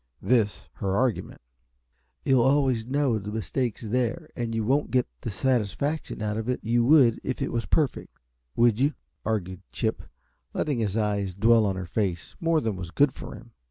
This, 0.23 0.67
her 0.77 0.97
argument. 0.97 1.41
"You'll 2.25 2.41
always 2.41 2.87
know 2.87 3.19
the 3.19 3.31
mistake's 3.31 3.83
there, 3.83 4.31
and 4.35 4.55
you 4.55 4.63
won't 4.65 4.89
get 4.89 5.07
the 5.21 5.29
satisfaction 5.29 6.23
out 6.23 6.37
of 6.37 6.49
it 6.49 6.59
you 6.63 6.83
would 6.85 7.19
if 7.23 7.39
it 7.39 7.51
was 7.51 7.67
perfect, 7.67 8.17
would 8.55 8.79
you?" 8.79 8.95
argued 9.23 9.61
Chip, 9.71 10.01
letting 10.55 10.79
his 10.79 10.97
eyes 10.97 11.35
dwell 11.35 11.67
on 11.67 11.75
her 11.75 11.85
face 11.85 12.35
more 12.39 12.59
than 12.59 12.75
was 12.77 12.89
good 12.89 13.13
for 13.13 13.35
him. 13.35 13.51